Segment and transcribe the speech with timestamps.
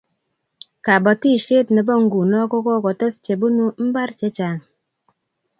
[0.85, 4.59] kabatishiet nebo ng'uno ko kokotes chebunu ibar chechang